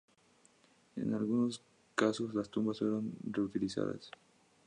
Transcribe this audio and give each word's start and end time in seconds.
En 0.95 1.13
algunos 1.13 1.61
casos 1.93 2.33
las 2.33 2.49
tumbas 2.49 2.79
fueron 2.79 3.13
reutilizadas. 3.23 4.09